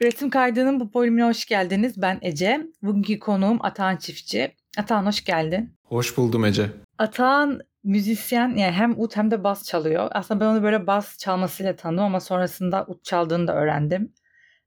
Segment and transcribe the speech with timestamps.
[0.00, 2.02] Üretim kaydının bu bölümüne hoş geldiniz.
[2.02, 2.66] Ben Ece.
[2.82, 4.56] Bugünkü konuğum Atahan Çiftçi.
[4.78, 5.74] Atahan hoş geldin.
[5.84, 6.70] Hoş buldum Ece.
[6.98, 10.08] Atahan müzisyen yani hem ut hem de bas çalıyor.
[10.12, 14.12] Aslında ben onu böyle bas çalmasıyla tanıdım ama sonrasında ut çaldığını da öğrendim.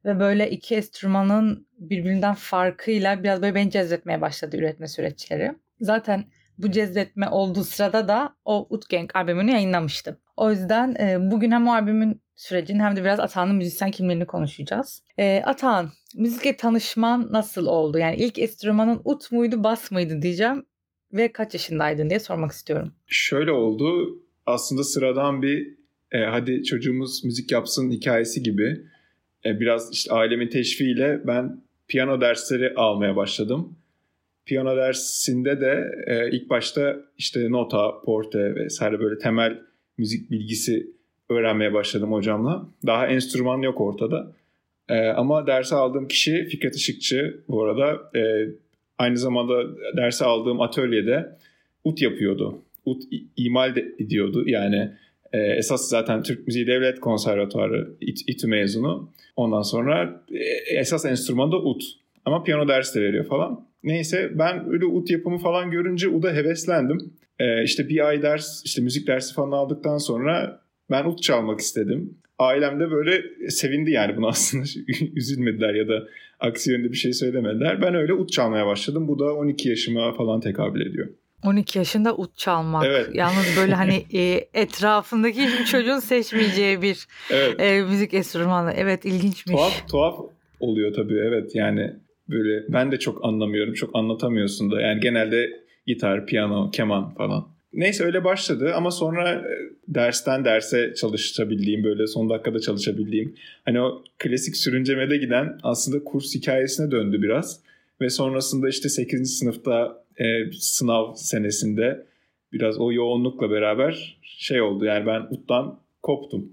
[0.05, 5.51] Ve böyle iki enstrümanın birbirinden farkıyla biraz böyle beni cezbetmeye başladı üretme süreçleri.
[5.81, 6.25] Zaten
[6.57, 10.17] bu cezbetme olduğu sırada da o Utgang albümünü yayınlamıştım.
[10.37, 15.03] O yüzden e, bugün hem o albümün sürecini hem de biraz Atahan'ın müzisyen kimliğini konuşacağız.
[15.17, 17.97] E, Atahan, müzikle tanışman nasıl oldu?
[17.97, 20.65] Yani ilk enstrümanın ut muydu, bas mıydı diyeceğim
[21.13, 22.93] ve kaç yaşındaydın diye sormak istiyorum.
[23.07, 24.19] Şöyle oldu.
[24.45, 25.77] Aslında sıradan bir
[26.11, 28.85] e, hadi çocuğumuz müzik yapsın hikayesi gibi.
[29.45, 33.77] E, biraz işte ailemin teşviğiyle ben piyano dersleri almaya başladım.
[34.45, 39.59] Piyano dersinde de e, ilk başta işte nota, porte vesaire böyle temel
[39.97, 40.87] müzik bilgisi
[41.29, 42.65] öğrenmeye başladım hocamla.
[42.85, 44.31] Daha enstrüman yok ortada.
[44.89, 48.19] E, ama dersi aldığım kişi Fikret Işıkçı bu arada.
[48.19, 48.49] E,
[48.97, 49.53] aynı zamanda
[49.97, 51.37] dersi aldığım atölyede
[51.83, 52.61] ut yapıyordu.
[52.85, 53.03] Ut
[53.37, 54.43] imal de ediyordu.
[54.47, 54.91] Yani
[55.33, 59.09] e, esas zaten Türk Müziği Devlet Konservatuarı İT, İTÜ mezunu.
[59.35, 61.83] Ondan sonra e, esas enstrüman da ut.
[62.25, 63.67] Ama piyano dersi de veriyor falan.
[63.83, 67.13] Neyse ben öyle ut yapımı falan görünce UD'a heveslendim.
[67.39, 72.17] Ee, işte bir ay ders, işte müzik dersi falan aldıktan sonra ben ut çalmak istedim.
[72.39, 74.65] Ailem de böyle sevindi yani bunu aslında
[75.15, 76.07] üzülmediler ya da
[76.39, 77.81] aksi yönde bir şey söylemediler.
[77.81, 79.07] Ben öyle ut çalmaya başladım.
[79.07, 81.07] Bu da 12 yaşıma falan tekabül ediyor.
[81.45, 82.85] 12 yaşında ut çalmak.
[82.85, 83.09] Evet.
[83.13, 87.61] Yalnız böyle hani e, etrafındaki hiçbir çocuğun seçmeyeceği bir evet.
[87.61, 88.71] e, müzik enstrümanı.
[88.77, 89.55] Evet ilginçmiş.
[89.55, 90.19] Tuhaf, tuhaf
[90.59, 91.93] oluyor tabii evet yani
[92.29, 93.73] böyle ben de çok anlamıyorum.
[93.73, 94.81] Çok anlatamıyorsun da.
[94.81, 95.49] Yani genelde
[95.87, 97.52] gitar, piyano, keman falan.
[97.73, 99.43] Neyse öyle başladı ama sonra e,
[99.87, 103.35] dersten derse çalışabildiğim böyle son dakikada çalışabildiğim
[103.65, 107.59] hani o klasik sürüncemede giden aslında kurs hikayesine döndü biraz.
[108.01, 109.37] Ve sonrasında işte 8.
[109.37, 112.05] sınıfta e, sınav senesinde
[112.53, 116.51] biraz o yoğunlukla beraber şey oldu yani ben UT'tan koptum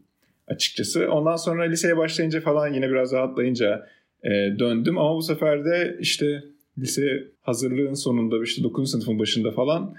[0.48, 1.10] açıkçası.
[1.10, 3.86] Ondan sonra liseye başlayınca falan yine biraz rahatlayınca
[4.24, 6.42] e, döndüm ama bu sefer de işte
[6.78, 8.90] lise hazırlığın sonunda işte 9.
[8.90, 9.94] sınıfın başında falan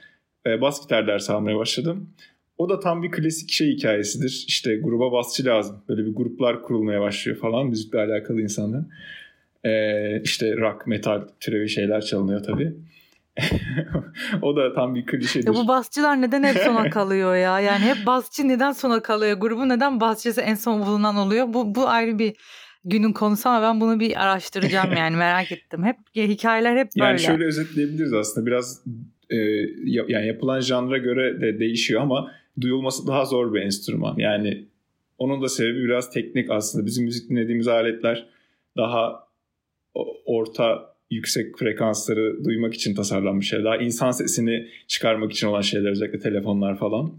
[0.46, 2.10] e, bas gitar dersi almaya başladım.
[2.58, 4.46] O da tam bir klasik şey hikayesidir.
[4.48, 5.84] İşte gruba basçı lazım.
[5.90, 8.82] Böyle bir gruplar kurulmaya başlıyor falan müzikle alakalı insanlar.
[9.64, 12.74] E, işte rock, metal türevi şeyler çalınıyor tabii.
[14.42, 15.48] o da tam bir klişedir.
[15.48, 17.60] Ya bu basçılar neden hep sona kalıyor ya?
[17.60, 19.38] Yani hep basçı neden sona kalıyor?
[19.38, 21.54] Grubu neden basçısı en son bulunan oluyor?
[21.54, 22.36] Bu, bu ayrı bir
[22.86, 25.84] günün konusu ama ben bunu bir araştıracağım yani merak ettim.
[25.84, 27.08] Hep hikayeler hep böyle.
[27.08, 28.84] Yani şöyle özetleyebiliriz aslında biraz
[29.32, 29.38] e,
[29.86, 32.32] yani yapılan janra göre de değişiyor ama
[32.62, 34.16] duyulması daha zor bir enstrüman.
[34.18, 34.66] Yani
[35.18, 36.86] onun da sebebi biraz teknik aslında.
[36.86, 38.26] Bizim müzik dinlediğimiz aletler
[38.78, 39.28] daha
[40.26, 43.66] orta yüksek frekansları duymak için tasarlanmış şeyler.
[43.66, 47.14] Daha insan sesini çıkarmak için olan şeyler özellikle telefonlar falan.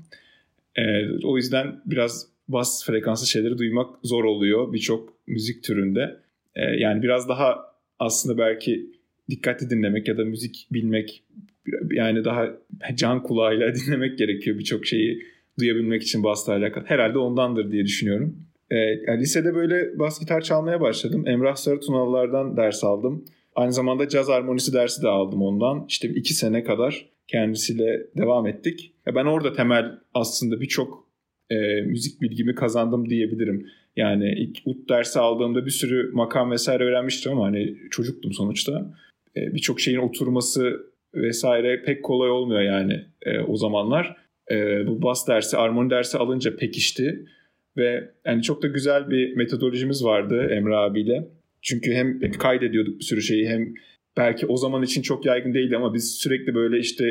[0.76, 0.82] Ee,
[1.24, 6.16] o yüzden biraz bas frekanslı şeyleri duymak zor oluyor birçok müzik türünde.
[6.54, 8.86] Ee, yani biraz daha aslında belki
[9.30, 11.22] dikkatli dinlemek ya da müzik bilmek
[11.90, 12.46] yani daha
[12.94, 15.22] can kulağıyla dinlemek gerekiyor birçok şeyi
[15.58, 16.84] duyabilmek için basla alakalı.
[16.86, 18.36] Herhalde ondandır diye düşünüyorum.
[18.70, 21.24] Ee, yani lisede böyle bas gitar çalmaya başladım.
[21.26, 23.24] Emrah Sarıtunalılardan ders aldım.
[23.54, 25.84] Aynı zamanda caz armonisi dersi de aldım ondan.
[25.88, 28.94] İşte iki sene kadar kendisiyle devam ettik.
[29.14, 29.84] Ben orada temel
[30.14, 31.08] aslında birçok
[31.50, 33.66] e, müzik bilgimi kazandım diyebilirim.
[33.96, 38.94] Yani ilk ut dersi aldığımda bir sürü makam vesaire öğrenmiştim ama hani çocuktum sonuçta.
[39.36, 44.16] E, Birçok şeyin oturması vesaire pek kolay olmuyor yani e, o zamanlar.
[44.50, 47.26] E, bu bas dersi, armoni dersi alınca pekişti.
[47.76, 51.28] Ve yani çok da güzel bir metodolojimiz vardı Emre abiyle.
[51.62, 53.74] Çünkü hem kaydediyorduk bir sürü şeyi hem
[54.16, 57.04] belki o zaman için çok yaygın değildi ama biz sürekli böyle işte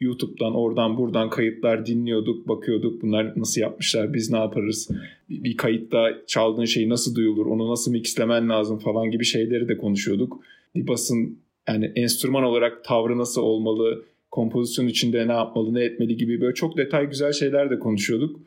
[0.00, 4.90] YouTube'dan oradan buradan kayıtlar dinliyorduk, bakıyorduk bunlar nasıl yapmışlar, biz ne yaparız,
[5.30, 10.40] bir kayıtta çaldığın şey nasıl duyulur, onu nasıl mixlemen lazım falan gibi şeyleri de konuşuyorduk.
[10.74, 16.40] Bir basın yani enstrüman olarak tavrı nasıl olmalı, kompozisyon içinde ne yapmalı, ne etmeli gibi
[16.40, 18.40] böyle çok detay güzel şeyler de konuşuyorduk.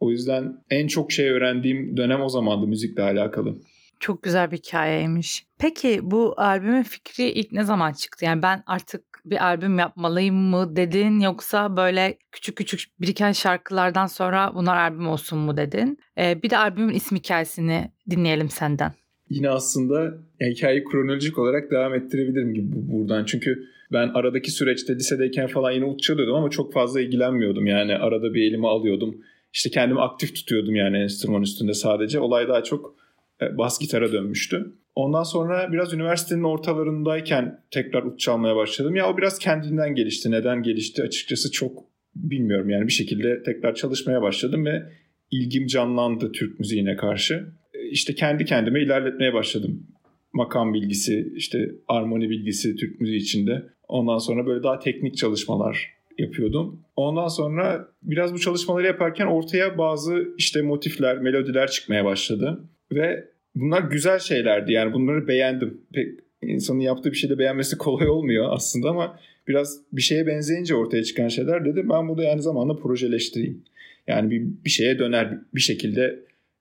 [0.00, 3.54] O yüzden en çok şey öğrendiğim dönem o zamandı müzikle alakalı.
[4.00, 5.46] Çok güzel bir hikayeymiş.
[5.58, 8.24] Peki bu albümün fikri ilk ne zaman çıktı?
[8.24, 14.52] Yani ben artık bir albüm yapmalıyım mı dedin yoksa böyle küçük küçük biriken şarkılardan sonra
[14.54, 15.98] bunlar albüm olsun mu dedin?
[16.18, 18.92] Ee, bir de albümün ismi hikayesini dinleyelim senden.
[19.30, 23.24] Yine aslında yani hikayeyi kronolojik olarak devam ettirebilirim gibi buradan.
[23.24, 27.66] Çünkü ben aradaki süreçte lisedeyken falan yine ut çalıyordum ama çok fazla ilgilenmiyordum.
[27.66, 29.16] Yani arada bir elime alıyordum.
[29.52, 32.20] İşte kendimi aktif tutuyordum yani enstrüman üstünde sadece.
[32.20, 32.94] Olay daha çok
[33.42, 34.72] e, bas gitara dönmüştü.
[34.94, 38.96] Ondan sonra biraz üniversitenin ortalarındayken tekrar ut çalmaya başladım.
[38.96, 40.30] Ya o biraz kendinden gelişti.
[40.30, 41.84] Neden gelişti açıkçası çok
[42.14, 42.70] bilmiyorum.
[42.70, 44.82] Yani bir şekilde tekrar çalışmaya başladım ve
[45.30, 47.46] ilgim canlandı Türk müziğine karşı.
[47.90, 49.86] İşte kendi kendime ilerletmeye başladım.
[50.32, 53.62] Makam bilgisi, işte armoni bilgisi Türk müziği içinde.
[53.88, 56.80] Ondan sonra böyle daha teknik çalışmalar yapıyordum.
[56.96, 62.60] Ondan sonra biraz bu çalışmaları yaparken ortaya bazı işte motifler, melodiler çıkmaya başladı.
[62.92, 63.24] Ve
[63.54, 65.80] bunlar güzel şeylerdi yani bunları beğendim.
[65.94, 66.08] Pek
[66.42, 69.18] insanın yaptığı bir şeyde beğenmesi kolay olmuyor aslında ama
[69.48, 73.64] biraz bir şeye benzeyince ortaya çıkan şeyler dedim ben bunu aynı zamanda projeleştireyim.
[74.06, 76.20] Yani bir, bir şeye döner bir şekilde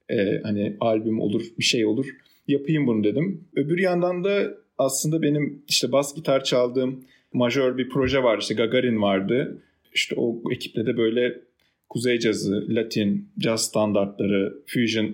[0.09, 2.05] e, hani albüm olur bir şey olur
[2.47, 3.47] yapayım bunu dedim.
[3.55, 9.01] Öbür yandan da aslında benim işte bas gitar çaldığım majör bir proje var işte Gagarin
[9.01, 9.61] vardı.
[9.93, 11.41] İşte o ekiple de böyle
[11.89, 15.05] kuzey cazı, latin, caz standartları, fusion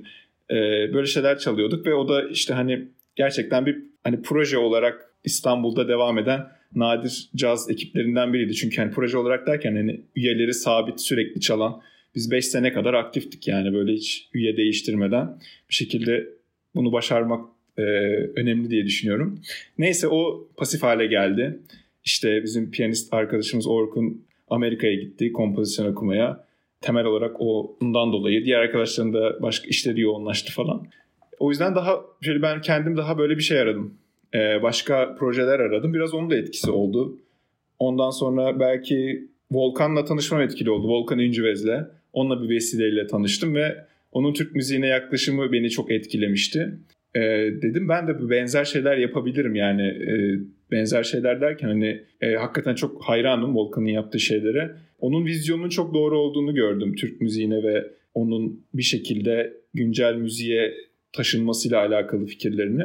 [0.50, 0.56] e,
[0.94, 6.18] böyle şeyler çalıyorduk ve o da işte hani gerçekten bir hani proje olarak İstanbul'da devam
[6.18, 8.54] eden nadir caz ekiplerinden biriydi.
[8.54, 11.82] Çünkü hani proje olarak derken hani üyeleri sabit sürekli çalan
[12.16, 16.28] biz 5 sene kadar aktiftik yani böyle hiç üye değiştirmeden bir şekilde
[16.76, 17.46] bunu başarmak
[17.78, 17.82] e,
[18.36, 19.40] önemli diye düşünüyorum.
[19.78, 21.60] Neyse o pasif hale geldi.
[22.04, 26.46] İşte bizim piyanist arkadaşımız Orkun Amerika'ya gitti kompozisyon okumaya.
[26.82, 30.88] Temel olarak ondan dolayı diğer arkadaşların da başka işleri yoğunlaştı falan.
[31.40, 33.94] O yüzden daha şöyle ben kendim daha böyle bir şey aradım.
[34.34, 35.94] Ee, başka projeler aradım.
[35.94, 37.18] Biraz onun da etkisi oldu.
[37.80, 40.88] Ondan sonra belki Volkan'la tanışmam etkili oldu.
[40.88, 42.01] Volkan İncüvez'le.
[42.14, 46.78] Onunla bir vesileyle tanıştım ve onun Türk müziğine yaklaşımı beni çok etkilemişti.
[47.16, 47.20] Ee,
[47.62, 49.88] dedim ben de benzer şeyler yapabilirim yani.
[49.88, 50.40] E,
[50.72, 54.76] benzer şeyler derken hani e, hakikaten çok hayranım Volkan'ın yaptığı şeylere.
[55.00, 60.74] Onun vizyonunun çok doğru olduğunu gördüm Türk müziğine ve onun bir şekilde güncel müziğe
[61.14, 62.84] taşınmasıyla alakalı fikirlerini.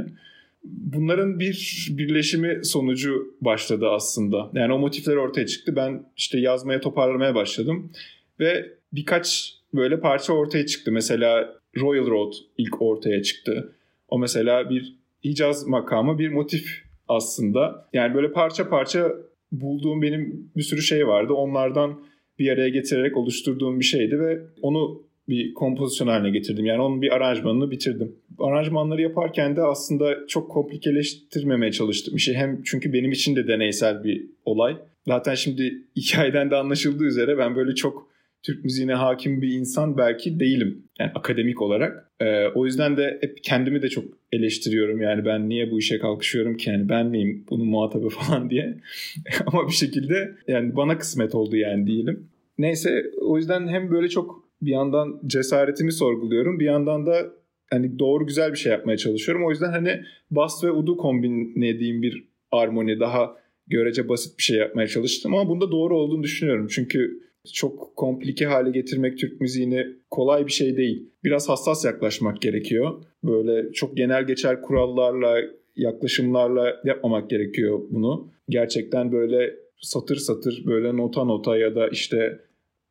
[0.64, 4.50] Bunların bir birleşimi sonucu başladı aslında.
[4.54, 5.76] Yani o motifler ortaya çıktı.
[5.76, 7.92] Ben işte yazmaya, toparlamaya başladım.
[8.40, 8.66] Ve
[8.96, 10.92] birkaç böyle parça ortaya çıktı.
[10.92, 13.72] Mesela Royal Road ilk ortaya çıktı.
[14.08, 17.88] O mesela bir Hicaz makamı bir motif aslında.
[17.92, 19.12] Yani böyle parça parça
[19.52, 21.32] bulduğum benim bir sürü şey vardı.
[21.32, 22.00] Onlardan
[22.38, 26.64] bir araya getirerek oluşturduğum bir şeydi ve onu bir kompozisyon haline getirdim.
[26.64, 28.16] Yani onun bir aranjmanını bitirdim.
[28.38, 32.18] Aranjmanları yaparken de aslında çok komplikeleştirmemeye çalıştım.
[32.18, 34.76] Şey hem çünkü benim için de deneysel bir olay.
[35.06, 38.15] Zaten şimdi hikayeden de anlaşıldığı üzere ben böyle çok
[38.46, 40.84] Türk müziğine hakim bir insan belki değilim.
[40.98, 42.10] Yani akademik olarak.
[42.20, 45.00] Ee, o yüzden de hep kendimi de çok eleştiriyorum.
[45.00, 46.70] Yani ben niye bu işe kalkışıyorum ki?
[46.70, 48.80] Yani ben miyim bunun muhatabı falan diye.
[49.46, 52.28] Ama bir şekilde yani bana kısmet oldu yani diyelim.
[52.58, 56.60] Neyse o yüzden hem böyle çok bir yandan cesaretimi sorguluyorum.
[56.60, 57.26] Bir yandan da
[57.70, 59.46] hani doğru güzel bir şey yapmaya çalışıyorum.
[59.46, 60.00] O yüzden hani
[60.30, 65.70] bas ve udu kombinlediğim bir armoni daha görece basit bir şey yapmaya çalıştım ama bunda
[65.70, 66.66] doğru olduğunu düşünüyorum.
[66.70, 71.10] Çünkü çok komplike hale getirmek Türk müziğini kolay bir şey değil.
[71.24, 73.04] Biraz hassas yaklaşmak gerekiyor.
[73.24, 75.36] Böyle çok genel geçer kurallarla,
[75.76, 78.30] yaklaşımlarla yapmamak gerekiyor bunu.
[78.48, 82.40] Gerçekten böyle satır satır böyle nota nota ya da işte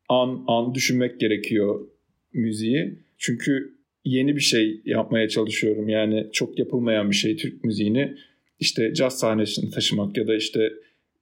[0.09, 1.87] an an düşünmek gerekiyor
[2.33, 2.99] müziği.
[3.17, 5.89] Çünkü yeni bir şey yapmaya çalışıyorum.
[5.89, 8.15] Yani çok yapılmayan bir şey Türk müziğini
[8.59, 10.73] işte caz sahnesine taşımak ya da işte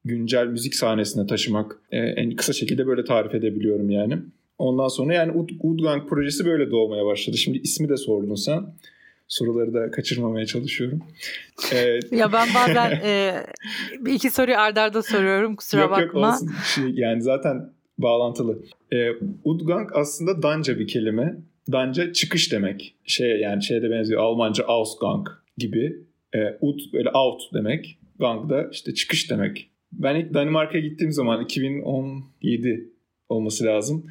[0.05, 4.17] güncel müzik sahnesine taşımak e, en kısa şekilde böyle tarif edebiliyorum yani.
[4.57, 7.37] Ondan sonra yani Ud Udgang projesi böyle doğmaya başladı.
[7.37, 8.65] Şimdi ismi de sordun sen.
[9.27, 11.03] Soruları da kaçırmamaya çalışıyorum.
[11.73, 13.35] Ee, ya ben bazen e,
[14.07, 16.03] iki soruyu ardarda arda soruyorum kusura yok, bakma.
[16.03, 16.51] Yok olsun.
[16.75, 18.59] Şey, yani zaten bağlantılı.
[18.93, 19.09] Ee,
[19.43, 21.35] Udgang aslında Danca bir kelime.
[21.71, 22.95] Danca çıkış demek.
[23.05, 25.97] Şey yani şeyde benziyor Almanca Ausgang gibi.
[26.35, 27.97] Ee, ud böyle out demek.
[28.19, 29.69] Gang da işte çıkış demek.
[29.99, 32.89] Ben ilk Danimarka'ya gittiğim zaman 2017
[33.29, 34.05] olması lazım.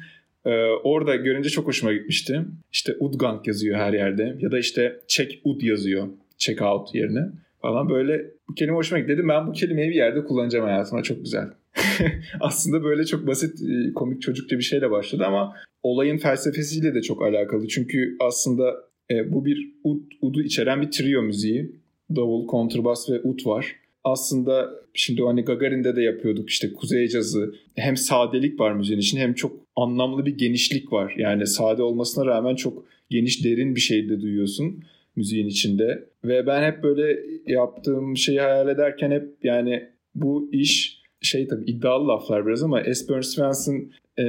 [0.45, 0.49] Ee,
[0.83, 2.41] orada görünce çok hoşuma gitmişti.
[2.71, 4.37] İşte Udgang yazıyor her yerde.
[4.39, 6.07] Ya da işte check ud yazıyor.
[6.37, 7.29] Check out yerine
[7.61, 7.89] falan.
[7.89, 9.11] Böyle bu kelime hoşuma gitti.
[9.11, 11.03] Dedim ben bu kelimeyi bir yerde kullanacağım hayatımda.
[11.03, 11.47] Çok güzel.
[12.39, 17.23] Aslında böyle çok basit e, komik çocukça bir şeyle başladı ama olayın felsefesiyle de çok
[17.23, 17.67] alakalı.
[17.67, 18.73] Çünkü aslında
[19.11, 21.71] e, bu bir ud, udu içeren bir trio müziği.
[22.15, 27.55] Davul, kontrbas ve ud var aslında şimdi hani Gagarin'de de yapıyorduk işte kuzey cazı.
[27.75, 31.15] Hem sadelik var müziğin için hem çok anlamlı bir genişlik var.
[31.17, 34.83] Yani sade olmasına rağmen çok geniş derin bir şey de duyuyorsun
[35.15, 36.09] müziğin içinde.
[36.25, 42.07] Ve ben hep böyle yaptığım şeyi hayal ederken hep yani bu iş şey tabii iddialı
[42.07, 44.25] laflar biraz ama Esbjörn Svensson e,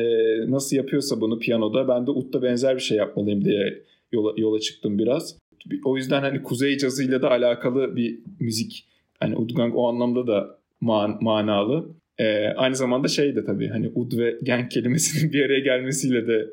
[0.51, 4.99] nasıl yapıyorsa bunu piyanoda ben de Ut'ta benzer bir şey yapmalıyım diye yola, yola çıktım
[4.99, 5.39] biraz.
[5.85, 8.87] o yüzden hani kuzey cazıyla da alakalı bir müzik.
[9.25, 11.89] Hani Udgang o anlamda da man, manalı.
[12.19, 16.47] Ee, aynı zamanda şey de tabii hani ud ve gang kelimesinin bir araya gelmesiyle de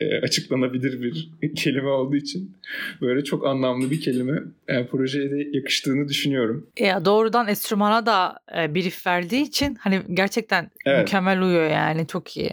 [0.00, 2.56] e, açıklanabilir bir kelime olduğu için
[3.00, 6.66] böyle çok anlamlı bir kelime e, projeye de yakıştığını düşünüyorum.
[6.80, 10.98] Ya doğrudan enstrümana da e, brief verdiği için hani gerçekten Evet.
[11.00, 12.50] mükemmel uyuyor yani çok iyi.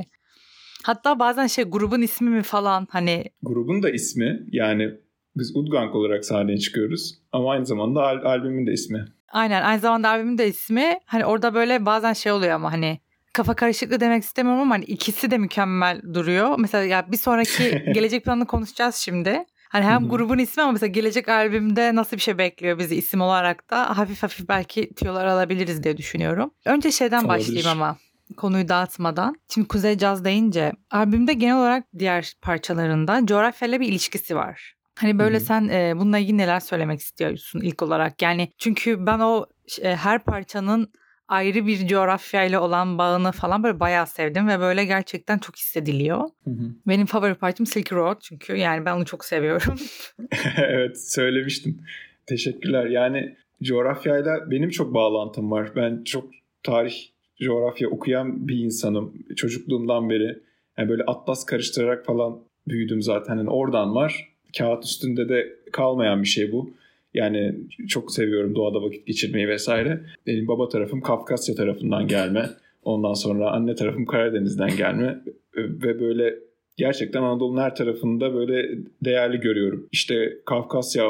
[0.84, 4.92] Hatta bazen şey grubun ismi mi falan hani Grubun da ismi yani
[5.38, 9.06] biz Udgang olarak sahneye çıkıyoruz ama aynı zamanda al- albümün de ismi.
[9.34, 13.00] Aynen aynı zamanda albümün de ismi hani orada böyle bazen şey oluyor ama hani
[13.34, 16.56] kafa karışıklığı demek istemiyorum ama hani ikisi de mükemmel duruyor.
[16.58, 19.46] Mesela ya bir sonraki gelecek planını konuşacağız şimdi.
[19.70, 23.70] Hani hem grubun ismi ama mesela gelecek albümde nasıl bir şey bekliyor bizi isim olarak
[23.70, 26.52] da hafif hafif belki tüyolar alabiliriz diye düşünüyorum.
[26.66, 27.40] Önce şeyden Olabilir.
[27.40, 27.98] başlayayım ama
[28.38, 29.36] konuyu dağıtmadan.
[29.54, 34.76] Şimdi Kuzey Caz deyince albümde genel olarak diğer parçalarında coğrafyayla bir ilişkisi var.
[34.96, 35.46] Hani böyle Hı hı.
[35.46, 38.22] sen e, bununla ilgili neler söylemek istiyorsun ilk olarak?
[38.22, 39.46] Yani çünkü ben o
[39.82, 40.90] e, her parçanın
[41.28, 46.20] ayrı bir coğrafyayla olan bağını falan böyle bayağı sevdim ve böyle gerçekten çok hissediliyor.
[46.44, 46.76] Hı hı.
[46.88, 49.76] Benim favori parçam Silk Road çünkü yani ben onu çok seviyorum.
[50.58, 51.82] evet söylemiştim.
[52.26, 52.86] Teşekkürler.
[52.86, 55.72] Yani coğrafyayla benim çok bağlantım var.
[55.76, 56.30] Ben çok
[56.64, 56.96] tarih,
[57.44, 59.14] coğrafya okuyan bir insanım.
[59.36, 60.40] Çocukluğumdan beri.
[60.78, 63.38] Yani böyle atlas karıştırarak falan büyüdüm zaten.
[63.38, 64.33] Yani oradan var.
[64.58, 66.74] Kağıt üstünde de kalmayan bir şey bu.
[67.14, 67.56] Yani
[67.88, 70.02] çok seviyorum doğada vakit geçirmeyi vesaire.
[70.28, 72.50] Benim baba tarafım Kafkasya tarafından gelme.
[72.84, 75.20] Ondan sonra anne tarafım Karadeniz'den gelme.
[75.58, 76.36] Ve böyle
[76.78, 78.70] gerçekten Anadolu'nun her tarafında böyle
[79.06, 79.88] değerli görüyorum.
[79.92, 81.06] İşte Kafkasya,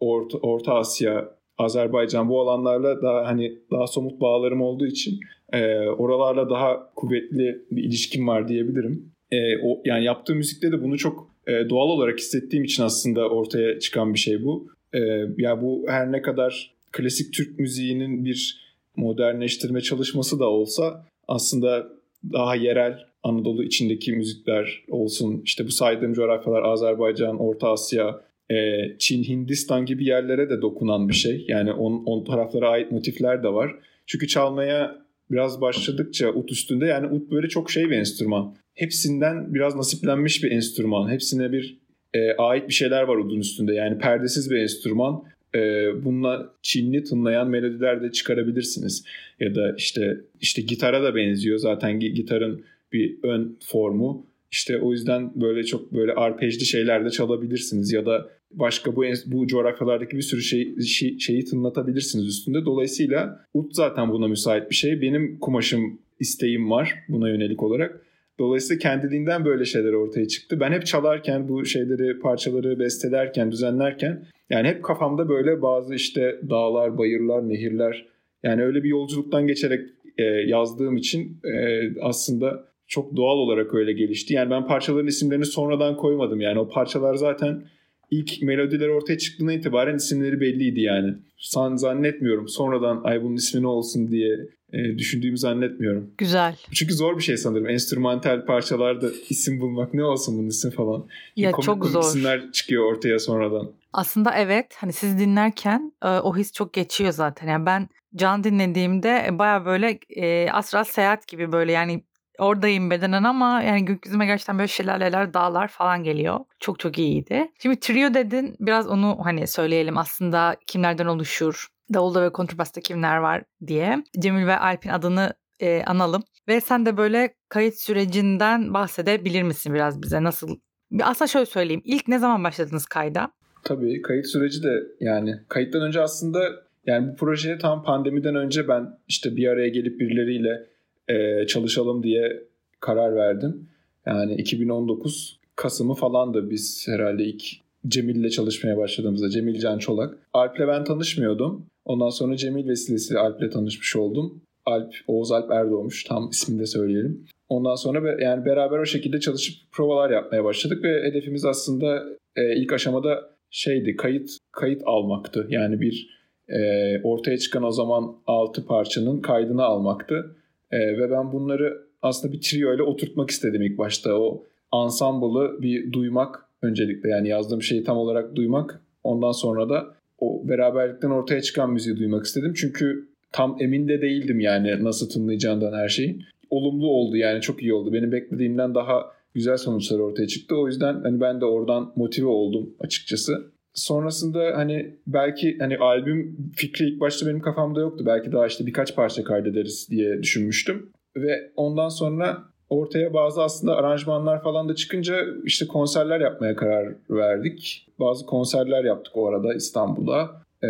[0.00, 5.20] Orta, Orta Asya, Azerbaycan bu alanlarla daha hani daha somut bağlarım olduğu için
[5.52, 9.12] e, oralarla daha kuvvetli bir ilişkim var diyebilirim.
[9.30, 13.78] E, o yani yaptığım müzikte de bunu çok e, doğal olarak hissettiğim için aslında ortaya
[13.78, 14.68] çıkan bir şey bu.
[14.92, 14.98] E,
[15.38, 18.64] ya bu her ne kadar klasik Türk müziğinin bir
[18.96, 21.88] modernleştirme çalışması da olsa aslında
[22.32, 25.42] daha yerel Anadolu içindeki müzikler olsun.
[25.44, 28.20] İşte bu saydığım coğrafyalar Azerbaycan, Orta Asya,
[28.50, 28.54] e,
[28.98, 31.44] Çin, Hindistan gibi yerlere de dokunan bir şey.
[31.48, 33.74] Yani on, on taraflara ait motifler de var.
[34.06, 38.56] Çünkü çalmaya biraz başladıkça ut üstünde yani ut böyle çok şey bir enstrüman.
[38.74, 41.10] Hepsinden biraz nasiplenmiş bir enstrüman.
[41.10, 41.78] Hepsine bir
[42.14, 43.74] e, ait bir şeyler var udun üstünde.
[43.74, 45.22] Yani perdesiz bir enstrüman.
[45.54, 45.58] E,
[46.04, 49.04] bununla Çinli tınlayan melodiler de çıkarabilirsiniz.
[49.40, 51.58] Ya da işte işte gitara da benziyor.
[51.58, 54.26] Zaten gi- gitarın bir ön formu.
[54.50, 59.46] İşte o yüzden böyle çok böyle arpejli şeyler de çalabilirsiniz ya da başka bu bu
[59.46, 62.64] coğrafyalardaki bir sürü şey, şey- şeyi tınlatabilirsiniz üstünde.
[62.64, 65.00] Dolayısıyla ut zaten buna müsait bir şey.
[65.00, 68.00] Benim kumaşım isteğim var buna yönelik olarak.
[68.38, 70.60] Dolayısıyla kendiliğinden böyle şeyler ortaya çıktı.
[70.60, 76.98] Ben hep çalarken bu şeyleri, parçaları bestelerken, düzenlerken yani hep kafamda böyle bazı işte dağlar,
[76.98, 78.06] bayırlar, nehirler
[78.42, 84.34] yani öyle bir yolculuktan geçerek e, yazdığım için e, aslında çok doğal olarak öyle gelişti.
[84.34, 86.40] Yani ben parçaların isimlerini sonradan koymadım.
[86.40, 87.62] Yani o parçalar zaten
[88.10, 91.14] ilk melodiler ortaya çıktığına itibaren isimleri belliydi yani.
[91.38, 92.48] San zannetmiyorum.
[92.48, 94.38] Sonradan ay bunun ismi ne olsun diye
[94.72, 96.10] e, düşündüğümü zannetmiyorum.
[96.18, 96.56] Güzel.
[96.72, 97.68] Çünkü zor bir şey sanırım.
[97.68, 101.06] Enstrümantal parçalarda isim bulmak ne olsun bunun ismi falan.
[101.36, 102.02] Ya komik çok zor.
[102.02, 103.70] isimler çıkıyor ortaya sonradan.
[103.92, 107.48] Aslında evet hani siz dinlerken e, o his çok geçiyor zaten.
[107.48, 112.04] Yani ben can dinlediğimde e, baya böyle e, astral seyahat gibi böyle yani
[112.38, 116.40] oradayım bedenen ama yani gökyüzüme gerçekten böyle şelaleler, dağlar falan geliyor.
[116.60, 117.48] Çok çok iyiydi.
[117.62, 123.42] Şimdi trio dedin biraz onu hani söyleyelim aslında kimlerden oluşur, davulda ve kontrbasta kimler var
[123.66, 124.04] diye.
[124.18, 126.22] Cemil ve Alp'in adını e, analım.
[126.48, 130.56] Ve sen de böyle kayıt sürecinden bahsedebilir misin biraz bize nasıl?
[131.02, 131.82] Aslında şöyle söyleyeyim.
[131.84, 133.32] İlk ne zaman başladınız kayda?
[133.64, 136.38] Tabii kayıt süreci de yani kayıttan önce aslında
[136.86, 140.73] yani bu projeye tam pandemiden önce ben işte bir araya gelip birileriyle
[141.08, 142.42] e, çalışalım diye
[142.80, 143.68] karar verdim.
[144.06, 147.42] Yani 2019 Kasım'ı falan da biz herhalde ilk
[147.88, 150.18] Cemil'le çalışmaya başladığımızda Cemil Can Çolak.
[150.32, 151.66] Alp'le ben tanışmıyordum.
[151.84, 154.42] Ondan sonra Cemil vesilesiyle Alp'le tanışmış oldum.
[154.66, 157.26] Alp, Oğuz Alp Erdoğmuş tam ismini de söyleyelim.
[157.48, 162.04] Ondan sonra yani beraber o şekilde çalışıp provalar yapmaya başladık ve hedefimiz aslında
[162.36, 165.46] e, ilk aşamada şeydi kayıt kayıt almaktı.
[165.48, 166.08] Yani bir
[166.48, 166.58] e,
[167.02, 170.36] ortaya çıkan o zaman 6 parçanın kaydını almaktı.
[170.74, 174.14] E, ve ben bunları aslında bir trio ile oturtmak istedim ilk başta.
[174.14, 178.80] O ansamblı bir duymak öncelikle yani yazdığım şeyi tam olarak duymak.
[179.04, 182.52] Ondan sonra da o beraberlikten ortaya çıkan müziği duymak istedim.
[182.56, 186.22] Çünkü tam emin de değildim yani nasıl tınlayacağından her şeyin.
[186.50, 187.92] Olumlu oldu yani çok iyi oldu.
[187.92, 189.04] Benim beklediğimden daha
[189.34, 190.56] güzel sonuçlar ortaya çıktı.
[190.56, 193.53] O yüzden hani ben de oradan motive oldum açıkçası.
[193.74, 198.04] Sonrasında hani belki hani albüm fikri ilk başta benim kafamda yoktu.
[198.06, 200.90] Belki daha işte birkaç parça kaydederiz diye düşünmüştüm.
[201.16, 202.38] Ve ondan sonra
[202.70, 207.86] ortaya bazı aslında aranjmanlar falan da çıkınca işte konserler yapmaya karar verdik.
[208.00, 210.30] Bazı konserler yaptık o arada İstanbul'da.
[210.62, 210.68] Ee,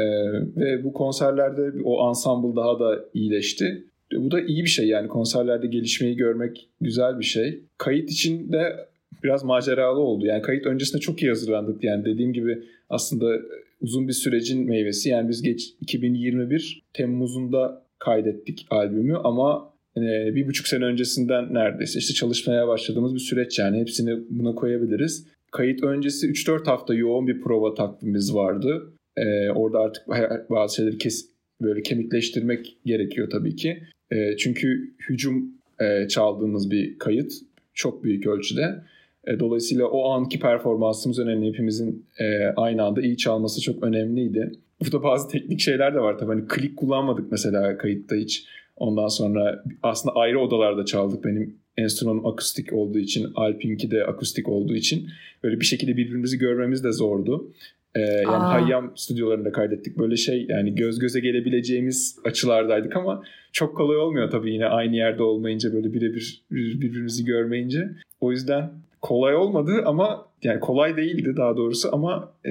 [0.57, 3.85] ve bu konserlerde o ensemble daha da iyileşti.
[4.17, 7.61] Bu da iyi bir şey yani konserlerde gelişmeyi görmek güzel bir şey.
[7.79, 8.87] Kayıt için de
[9.25, 10.27] biraz maceralı oldu.
[10.27, 11.85] Yani kayıt öncesinde çok iyi hazırlandık.
[11.85, 12.63] Yani dediğim gibi
[12.95, 13.41] aslında
[13.81, 15.09] uzun bir sürecin meyvesi.
[15.09, 20.01] Yani biz geç 2021 Temmuz'unda kaydettik albümü ama e,
[20.35, 25.27] bir buçuk sene öncesinden neredeyse işte çalışmaya başladığımız bir süreç yani hepsini buna koyabiliriz.
[25.53, 28.93] Kayıt öncesi 3-4 hafta yoğun bir prova takvimimiz vardı.
[29.17, 30.09] Ee, orada artık
[30.51, 31.29] bazı şeyleri kes,
[31.63, 33.83] böyle kemikleştirmek gerekiyor tabii ki.
[34.13, 37.33] Ee, çünkü hücum e, çaldığımız bir kayıt
[37.75, 38.85] çok büyük ölçüde.
[39.27, 41.49] E, dolayısıyla o anki performansımız önemli.
[41.49, 44.53] Hepimizin e, aynı anda iyi çalması çok önemliydi.
[44.81, 46.33] Burada bazı teknik şeyler de var tabii.
[46.33, 48.47] Hani klik kullanmadık mesela kayıtta hiç.
[48.77, 51.25] Ondan sonra aslında ayrı odalarda çaldık.
[51.25, 55.09] Benim enstrümanım akustik olduğu için, Alpinki de akustik olduğu için
[55.43, 57.53] böyle bir şekilde birbirimizi görmemiz de zordu.
[57.95, 58.53] Ee, yani Aa.
[58.53, 59.99] Hayyam stüdyolarında kaydettik.
[59.99, 65.23] Böyle şey yani göz göze gelebileceğimiz açılardaydık ama çok kolay olmuyor tabii yine aynı yerde
[65.23, 67.91] olmayınca böyle birebir birbirimizi görmeyince.
[68.21, 68.71] O yüzden
[69.05, 72.51] kolay olmadı ama yani kolay değildi daha doğrusu ama e,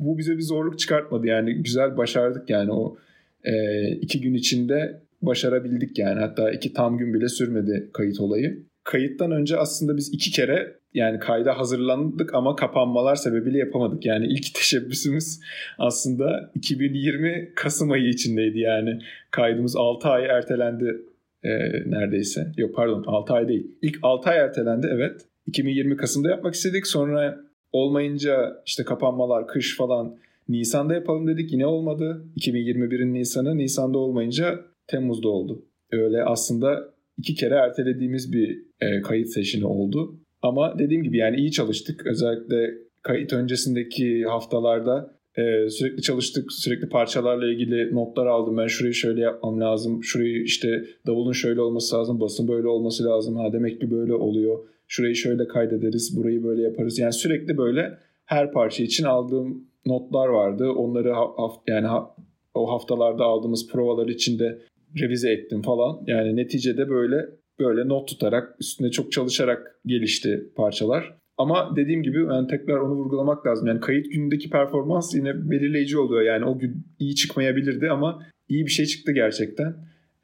[0.00, 1.26] bu bize bir zorluk çıkartmadı.
[1.26, 2.96] Yani güzel başardık yani o
[3.44, 3.52] e,
[3.90, 6.20] iki gün içinde başarabildik yani.
[6.20, 8.62] Hatta iki tam gün bile sürmedi kayıt olayı.
[8.84, 14.06] Kayıttan önce aslında biz iki kere yani kayda hazırlandık ama kapanmalar sebebiyle yapamadık.
[14.06, 15.40] Yani ilk teşebbüsümüz
[15.78, 18.98] aslında 2020 Kasım ayı içindeydi yani.
[19.30, 21.02] Kaydımız 6 ay ertelendi
[21.42, 21.50] e,
[21.86, 22.52] neredeyse.
[22.56, 23.66] Yok pardon 6 ay değil.
[23.82, 25.20] İlk 6 ay ertelendi evet.
[25.46, 26.86] 2020 Kasım'da yapmak istedik.
[26.86, 27.40] Sonra
[27.72, 30.16] olmayınca işte kapanmalar, kış falan
[30.48, 31.52] Nisan'da yapalım dedik.
[31.52, 32.24] Yine olmadı.
[32.36, 33.58] 2021'in Nisan'ı.
[33.58, 35.64] Nisan'da olmayınca Temmuz'da oldu.
[35.92, 40.20] Öyle aslında iki kere ertelediğimiz bir e, kayıt seçini oldu.
[40.42, 42.06] Ama dediğim gibi yani iyi çalıştık.
[42.06, 46.52] Özellikle kayıt öncesindeki haftalarda e, sürekli çalıştık.
[46.52, 48.56] Sürekli parçalarla ilgili notlar aldım.
[48.56, 50.04] Ben şurayı şöyle yapmam lazım.
[50.04, 52.20] Şurayı işte davulun şöyle olması lazım.
[52.20, 53.36] Basın böyle olması lazım.
[53.36, 54.58] Ha demek ki böyle oluyor.
[54.88, 56.16] Şurayı şöyle kaydederiz.
[56.16, 56.98] Burayı böyle yaparız.
[56.98, 60.70] Yani sürekli böyle her parça için aldığım notlar vardı.
[60.70, 62.14] Onları haft yani ha
[62.54, 64.58] o haftalarda aldığımız provalar içinde
[65.00, 66.02] revize ettim falan.
[66.06, 67.26] Yani neticede böyle
[67.58, 71.19] böyle not tutarak üstünde çok çalışarak gelişti parçalar.
[71.40, 73.66] Ama dediğim gibi yani tekrar onu vurgulamak lazım.
[73.66, 76.22] Yani kayıt günündeki performans yine belirleyici oluyor.
[76.22, 79.74] Yani o gün iyi çıkmayabilirdi ama iyi bir şey çıktı gerçekten.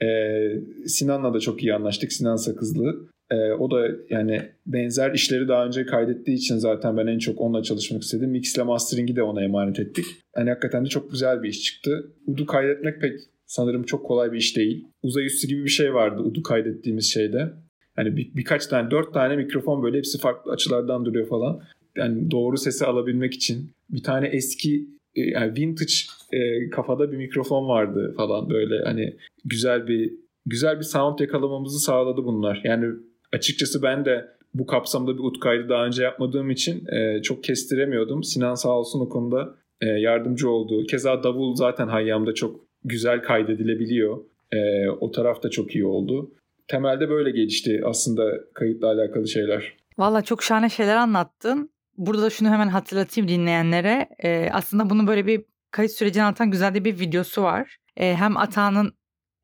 [0.02, 2.12] Ee, Sinan'la da çok iyi anlaştık.
[2.12, 3.08] Sinan Sakızlı.
[3.30, 7.62] Ee, o da yani benzer işleri daha önce kaydettiği için zaten ben en çok onunla
[7.62, 8.30] çalışmak istedim.
[8.30, 10.04] Mix ile mastering'i de ona emanet ettik.
[10.36, 12.12] Yani hakikaten de çok güzel bir iş çıktı.
[12.26, 14.88] Udu kaydetmek pek sanırım çok kolay bir iş değil.
[15.02, 17.52] Uzay üstü gibi bir şey vardı Udu kaydettiğimiz şeyde.
[17.96, 21.60] Hani bir, birkaç tane, dört tane mikrofon böyle hepsi farklı açılardan duruyor falan.
[21.96, 23.70] Yani doğru sesi alabilmek için.
[23.90, 25.92] Bir tane eski e, yani vintage
[26.32, 30.12] e, kafada bir mikrofon vardı falan böyle hani güzel bir
[30.46, 32.60] güzel bir sound yakalamamızı sağladı bunlar.
[32.64, 32.86] Yani
[33.32, 38.24] açıkçası ben de bu kapsamda bir ut kaydı daha önce yapmadığım için e, çok kestiremiyordum.
[38.24, 40.86] Sinan sağ olsun o konuda e, yardımcı oldu.
[40.86, 44.18] Keza davul zaten Hayyam'da çok güzel kaydedilebiliyor.
[44.52, 46.30] E, o taraf da çok iyi oldu.
[46.68, 48.22] Temelde böyle gelişti aslında
[48.54, 49.76] kayıtla alakalı şeyler.
[49.98, 51.70] Valla çok şahane şeyler anlattın.
[51.96, 54.08] Burada da şunu hemen hatırlatayım dinleyenlere.
[54.22, 57.76] E, aslında bunu böyle bir kayıt sürecini anlatan güzel de bir videosu var.
[57.96, 58.92] E, hem Atağan'ın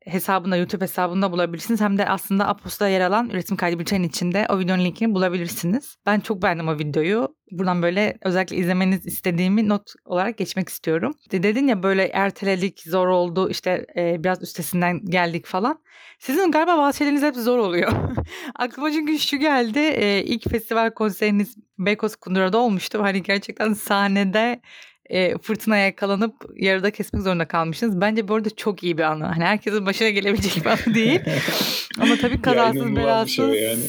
[0.05, 1.81] hesabında YouTube hesabında bulabilirsiniz.
[1.81, 5.95] Hem de aslında Aposta'da yer alan üretim kaydı bültenin içinde o videonun linkini bulabilirsiniz.
[6.05, 7.35] Ben çok beğendim o videoyu.
[7.51, 11.13] Buradan böyle özellikle izlemeniz istediğimi not olarak geçmek istiyorum.
[11.31, 15.79] Dedin ya böyle erteledik, zor oldu, işte e, biraz üstesinden geldik falan.
[16.19, 17.91] Sizin galiba bazı şeyleriniz hep zor oluyor.
[18.55, 19.79] Aklıma çünkü şu geldi.
[19.79, 23.03] E, ilk festival konseriniz Beykoz Kundura'da olmuştu.
[23.03, 24.61] Hani gerçekten sahnede
[25.13, 28.01] e, fırtınaya yakalanıp yarıda kesmek zorunda kalmışsınız.
[28.01, 29.25] Bence bu arada çok iyi bir anı.
[29.25, 31.19] Hani herkesin başına gelebilecek bir anı değil.
[31.99, 33.83] Ama tabii kazasız belasız şey yani.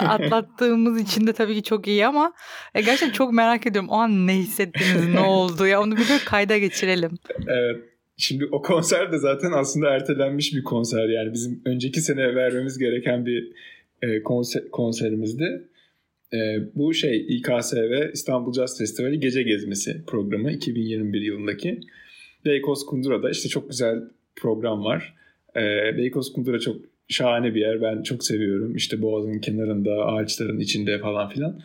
[0.08, 2.32] atlattığımız için de tabii ki çok iyi ama
[2.74, 3.90] e, gerçekten çok merak ediyorum.
[3.90, 7.10] O an ne hissettiniz, ne oldu ya onu bir de kayda geçirelim.
[7.46, 7.76] Evet.
[8.16, 11.08] Şimdi o konser de zaten aslında ertelenmiş bir konser.
[11.08, 13.52] Yani bizim önceki sene vermemiz gereken bir
[14.02, 15.69] e, konser, konserimizdi.
[16.34, 16.38] E,
[16.74, 21.80] bu şey İKSV İstanbul Jazz Festivali Gece Gezmesi programı 2021 yılındaki.
[22.44, 24.02] Beykoz Kundura'da işte çok güzel
[24.36, 25.14] program var.
[25.56, 25.60] E,
[25.96, 26.76] Beykoz Kundura çok
[27.08, 27.82] şahane bir yer.
[27.82, 28.76] Ben çok seviyorum.
[28.76, 31.60] İşte boğazın kenarında, ağaçların içinde falan filan.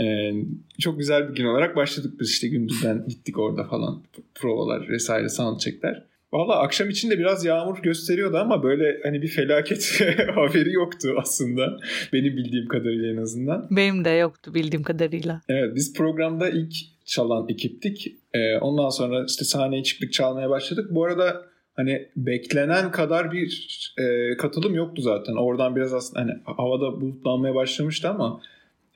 [0.00, 0.32] Ee,
[0.78, 4.02] çok güzel bir gün olarak başladık biz işte gündüzden gittik orada falan
[4.34, 6.04] provalar vesaire soundcheckler.
[6.32, 10.00] Valla akşam içinde biraz yağmur gösteriyordu ama böyle hani bir felaket
[10.34, 11.78] haberi yoktu aslında.
[12.12, 13.68] Benim bildiğim kadarıyla en azından.
[13.70, 15.40] Benim de yoktu bildiğim kadarıyla.
[15.48, 16.72] Evet biz programda ilk
[17.04, 18.06] çalan ekiptik.
[18.34, 20.86] Ee, ondan sonra işte sahneye çıktık çalmaya başladık.
[20.90, 21.42] Bu arada
[21.74, 25.34] hani beklenen kadar bir e, katılım yoktu zaten.
[25.34, 28.40] Oradan biraz aslında hani havada bulutlanmaya başlamıştı ama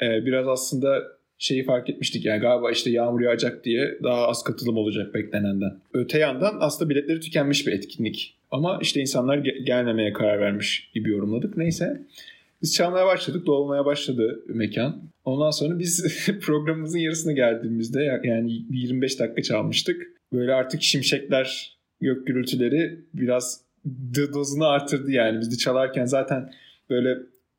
[0.03, 1.03] e, biraz aslında
[1.45, 5.77] şeyi fark etmiştik yani galiba işte yağmur yağacak diye daha az katılım olacak beklenenden.
[5.93, 8.35] Öte yandan aslında biletleri tükenmiş bir etkinlik.
[8.51, 11.57] Ama işte insanlar ge- gelmemeye karar vermiş gibi yorumladık.
[11.57, 12.03] Neyse
[12.63, 13.47] biz çalmaya başladık.
[13.47, 15.03] Dolmaya başladı mekan.
[15.25, 20.13] Ondan sonra biz programımızın yarısına geldiğimizde yani 25 dakika çalmıştık.
[20.33, 23.61] Böyle artık şimşekler, gök gürültüleri biraz
[24.35, 25.41] dozunu artırdı yani.
[25.41, 26.53] Biz de çalarken zaten
[26.91, 27.19] böyle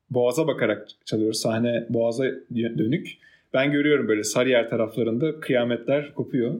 [0.10, 1.40] boğaza bakarak çalıyoruz.
[1.40, 3.18] Sahne boğaza dönük.
[3.56, 6.60] Ben görüyorum böyle Sarıyer taraflarında kıyametler kopuyor.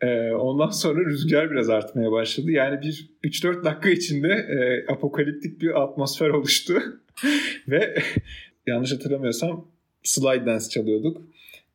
[0.00, 2.50] Ee, ondan sonra rüzgar biraz artmaya başladı.
[2.50, 6.74] Yani bir 3-4 dakika içinde e, apokaliptik bir atmosfer oluştu.
[7.68, 7.94] Ve
[8.66, 9.68] yanlış hatırlamıyorsam
[10.02, 11.22] slide dance çalıyorduk.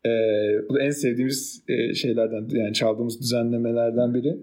[0.06, 0.10] Ee,
[0.70, 4.38] bu da en sevdiğimiz e, şeylerden yani çaldığımız düzenlemelerden biri.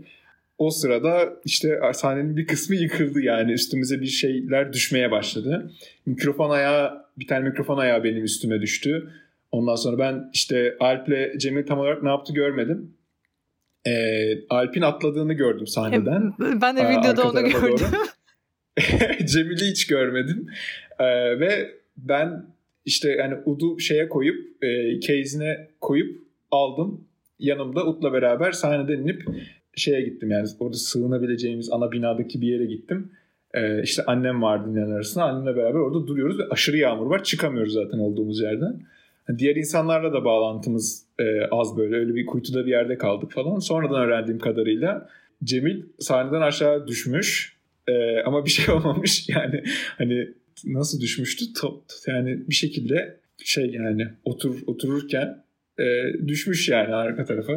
[0.59, 5.73] O sırada işte sahnenin bir kısmı yıkıldı yani üstümüze bir şeyler düşmeye başladı.
[6.07, 9.11] Mikrofon ayağı bir tane mikrofon ayağı benim üstüme düştü.
[9.57, 12.95] Ondan sonra ben işte Alp'le Cemil tam olarak ne yaptı görmedim.
[13.87, 16.33] Ee, Alp'in atladığını gördüm sahneden.
[16.39, 17.87] Ben de videoda onu gördüm.
[19.27, 20.47] Cemil'i hiç görmedim.
[20.99, 22.47] Ee, ve ben
[22.85, 27.05] işte yani Ud'u şeye koyup e, case'ine koyup aldım.
[27.39, 29.23] Yanımda Ud'la beraber sahneden inip
[29.77, 33.13] şeye gittim yani orada sığınabileceğimiz ana binadaki bir yere gittim.
[33.55, 35.25] Ee, işte annem vardı dinleyen arasında.
[35.25, 37.25] Annemle beraber orada duruyoruz ve aşırı yağmur var.
[37.25, 38.81] Çıkamıyoruz zaten olduğumuz yerden.
[39.39, 41.97] Diğer insanlarla da bağlantımız e, az böyle.
[41.97, 43.59] Öyle bir kuytuda bir yerde kaldık falan.
[43.59, 45.09] Sonradan öğrendiğim kadarıyla
[45.45, 47.57] Cemil sahneden aşağı düşmüş.
[47.89, 49.29] E, ama bir şey olmamış.
[49.29, 49.63] Yani
[49.99, 50.29] hani
[50.65, 51.45] nasıl düşmüştü?
[51.61, 55.46] Top, yani bir şekilde şey yani otur otururken
[55.79, 55.85] e,
[56.29, 57.53] düşmüş yani arka tarafa.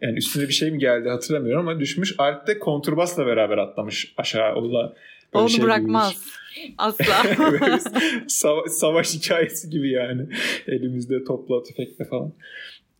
[0.00, 2.14] Yani üstüne bir şey mi geldi hatırlamıyorum ama düşmüş.
[2.18, 4.54] Alp de konturbasla beraber atlamış aşağı.
[4.54, 4.94] O da
[5.32, 6.10] Onu şey bırakmaz.
[6.10, 6.74] Gibiymiş.
[6.78, 7.04] Asla.
[8.28, 10.26] Sava- savaş hikayesi gibi yani.
[10.66, 12.32] Elimizde topla tüfekle falan.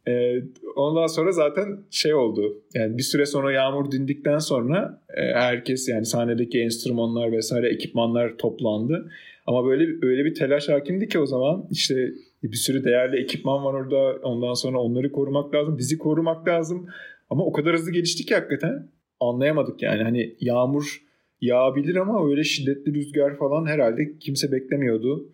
[0.09, 0.43] Ee,
[0.77, 2.63] ondan sonra zaten şey oldu.
[2.75, 9.11] Yani bir süre sonra yağmur dindikten sonra e, herkes yani sahnedeki enstrümanlar vesaire ekipmanlar toplandı.
[9.47, 13.75] Ama böyle öyle bir telaş hakimdi ki o zaman işte bir sürü değerli ekipman var
[13.75, 14.19] orada.
[14.23, 15.79] Ondan sonra onları korumak lazım.
[15.79, 16.87] Bizi korumak lazım.
[17.31, 18.89] Ama o kadar hızlı gelişti ki hakikaten
[19.21, 20.03] anlayamadık yani.
[20.03, 21.03] Hani yağmur
[21.41, 25.29] yağabilir ama öyle şiddetli rüzgar falan herhalde kimse beklemiyordu.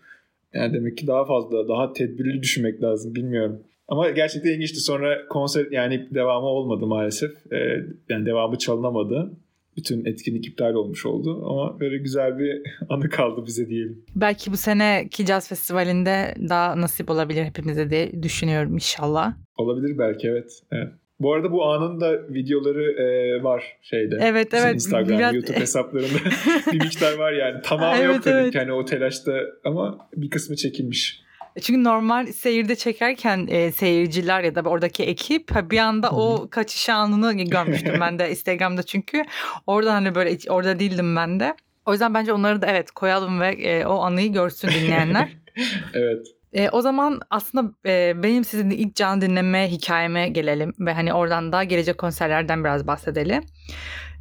[0.55, 3.61] Yani demek ki daha fazla, daha tedbirli düşünmek lazım bilmiyorum.
[3.88, 4.81] Ama gerçekten ilginçti.
[4.81, 7.53] Sonra konser yani devamı olmadı maalesef.
[7.53, 9.31] Ee, yani devamı çalınamadı.
[9.79, 11.43] Bütün etkinlik iptal olmuş oldu.
[11.51, 14.05] Ama böyle güzel bir anı kaldı bize diyelim.
[14.17, 19.35] Belki bu seneki Jazz Festivali'nde daha nasip olabilir hepimize diye düşünüyorum inşallah.
[19.57, 20.62] Olabilir belki evet.
[20.73, 20.88] evet.
[21.21, 24.19] Bu arada bu anın da videoları e, var şeyde.
[24.23, 24.75] Evet evet.
[24.75, 25.35] Instagram, biraz...
[25.35, 26.19] YouTube hesaplarında
[26.73, 27.62] bir miktar var yani.
[27.62, 28.55] Tamamı evet, yok tabii evet.
[28.55, 29.33] hani o telaşta
[29.64, 31.28] ama bir kısmı çekilmiş.
[31.63, 37.33] Çünkü normal seyirde çekerken e, seyirciler ya da oradaki ekip bir anda o kaçış anını
[37.33, 39.23] görmüştüm ben de Instagram'da çünkü.
[39.67, 41.55] Orada hani böyle orada değildim ben de.
[41.87, 45.29] O yüzden bence onları da evet koyalım ve e, o anıyı görsün dinleyenler.
[45.95, 46.27] evet.
[46.53, 51.53] E, o zaman aslında e, benim sizin ilk canlı dinleme hikayeme gelelim ve hani oradan
[51.53, 53.43] da gelecek konserlerden biraz bahsedelim.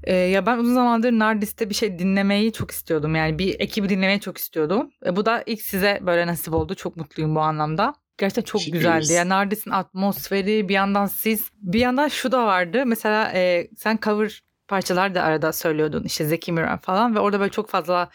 [0.03, 3.15] E, ya ben uzun zamandır Nardis'te bir şey dinlemeyi çok istiyordum.
[3.15, 4.89] Yani bir ekibi dinlemeyi çok istiyordum.
[5.05, 6.75] E, bu da ilk size böyle nasip oldu.
[6.75, 7.93] Çok mutluyum bu anlamda.
[8.17, 9.13] Gerçekten çok Teşekkür güzeldi.
[9.13, 12.85] Yani Nardis'in atmosferi bir yandan siz bir yandan şu da vardı.
[12.85, 16.03] Mesela e, sen cover parçalar da arada söylüyordun.
[16.03, 18.09] İşte Zeki Müren falan ve orada böyle çok fazla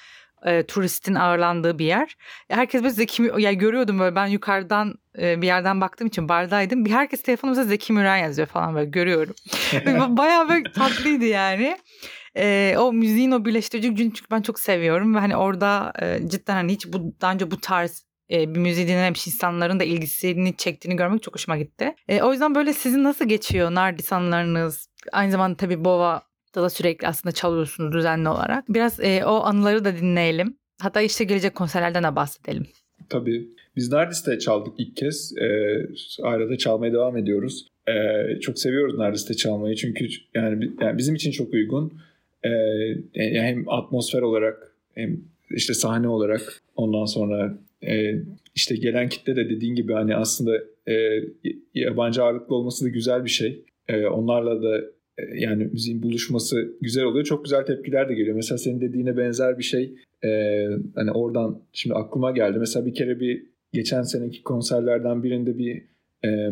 [0.47, 2.17] e, turistin ağırlandığı bir yer.
[2.49, 6.85] Herkes böyle Zeki ya görüyordum böyle ben yukarıdan e, bir yerden baktığım için bardaydım.
[6.85, 9.35] Bir herkes telefonumuza Zeki Müren yazıyor falan böyle görüyorum.
[10.17, 11.77] Bayağı böyle tatlıydı yani.
[12.37, 16.55] E, o müziğin o birleştirici gücünü çünkü ben çok seviyorum ve hani orada e, cidden
[16.55, 20.97] hani hiç bu daha önce bu tarz e, bir müziği dinlememiş insanların da ilgisini çektiğini
[20.97, 21.95] görmek çok hoşuma gitti.
[22.09, 24.89] E, o yüzden böyle sizin nasıl geçiyor Nardis anılarınız?
[25.13, 26.23] Aynı zamanda tabii Bova
[26.55, 28.65] da, sürekli aslında çalıyorsunuz düzenli olarak.
[28.69, 30.57] Biraz e, o anıları da dinleyelim.
[30.81, 32.67] Hatta işte gelecek konserlerden de bahsedelim.
[33.09, 33.49] Tabii.
[33.77, 35.35] Biz Nardis'te çaldık ilk kez.
[35.39, 35.89] Ee,
[36.23, 37.69] arada çalmaya devam ediyoruz.
[37.89, 41.93] Ee, çok seviyoruz Nardis'te çalmayı çünkü yani, yani bizim için çok uygun.
[42.45, 42.49] Ee,
[43.15, 48.15] yani hem atmosfer olarak hem işte sahne olarak ondan sonra e,
[48.55, 50.57] işte gelen kitle de dediğin gibi hani aslında
[50.89, 50.95] e,
[51.75, 53.65] yabancı ağırlıklı olması da güzel bir şey.
[53.89, 54.83] E, onlarla da e,
[55.35, 57.25] yani müziğin buluşması güzel oluyor.
[57.25, 58.37] Çok güzel tepkiler de geliyor.
[58.37, 59.95] Mesela senin dediğine benzer bir şey
[60.25, 60.29] e,
[60.95, 62.59] hani oradan şimdi aklıma geldi.
[62.59, 65.83] Mesela bir kere bir geçen seneki konserlerden birinde bir
[66.25, 66.51] e,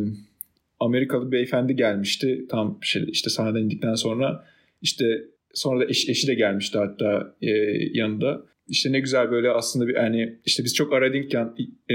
[0.80, 2.46] Amerikalı beyefendi gelmişti.
[2.48, 4.44] Tam şey, işte sahneden indikten sonra
[4.82, 7.50] işte sonra da eş, eşi de gelmişti hatta e,
[7.92, 8.42] yanında.
[8.68, 11.54] İşte ne güzel böyle aslında bir hani işte biz çok aradıkken
[11.90, 11.94] e,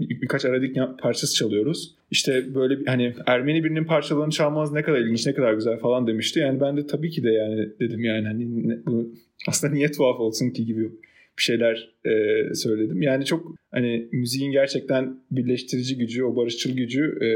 [0.00, 1.94] birkaç aradik parçası çalıyoruz.
[2.10, 6.06] İşte böyle bir, hani Ermeni birinin parçalarını çalmanız ne kadar ilginç, ne kadar güzel falan
[6.06, 6.40] demişti.
[6.40, 9.12] Yani ben de tabii ki de yani dedim yani hani ne, bu
[9.48, 10.90] aslında niye tuhaf olsun ki gibi
[11.38, 13.02] bir şeyler e, söyledim.
[13.02, 17.28] Yani çok hani müziğin gerçekten birleştirici gücü, o barışçıl gücü e,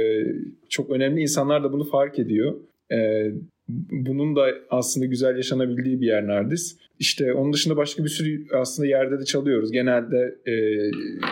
[0.69, 1.21] çok önemli.
[1.21, 2.55] İnsanlar da bunu fark ediyor.
[2.93, 3.31] E,
[3.69, 6.77] bunun da aslında güzel yaşanabildiği bir yer Nardis.
[6.99, 9.73] İşte onun dışında başka bir sürü aslında yerde de çalıyoruz.
[9.73, 10.55] Genelde e,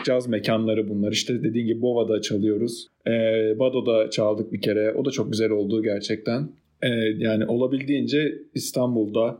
[0.05, 1.12] caz mekanları bunlar.
[1.12, 2.88] İşte dediğin gibi Bova'da çalıyoruz.
[3.07, 3.11] E,
[3.59, 4.92] Bado'da çaldık bir kere.
[4.92, 6.49] O da çok güzel oldu gerçekten.
[6.83, 9.38] E, yani olabildiğince İstanbul'da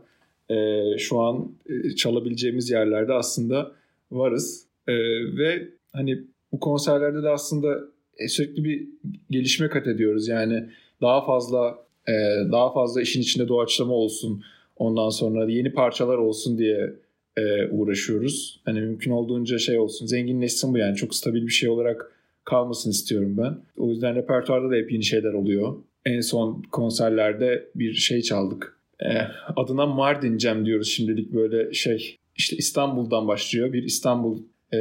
[0.49, 0.55] e,
[0.97, 3.71] şu an e, çalabileceğimiz yerlerde aslında
[4.11, 4.67] varız.
[4.87, 4.93] E,
[5.37, 7.79] ve hani bu konserlerde de aslında
[8.17, 8.87] e, sürekli bir
[9.29, 10.27] gelişme kat ediyoruz.
[10.27, 10.69] Yani
[11.01, 12.13] daha fazla e,
[12.51, 14.43] daha fazla işin içinde doğaçlama olsun
[14.77, 16.93] Ondan sonra yeni parçalar olsun diye
[17.37, 18.61] e, uğraşıyoruz.
[18.65, 20.95] Hani mümkün olduğunca şey olsun, zenginleşsin bu yani.
[20.95, 22.11] Çok stabil bir şey olarak
[22.43, 23.57] kalmasın istiyorum ben.
[23.77, 25.75] O yüzden repertuarda da hep yeni şeyler oluyor.
[26.05, 28.77] En son konserlerde bir şey çaldık.
[28.99, 29.09] E,
[29.55, 32.17] adına Mardin Cem diyoruz şimdilik böyle şey.
[32.35, 33.73] İşte İstanbul'dan başlıyor.
[33.73, 34.39] Bir İstanbul
[34.73, 34.79] e,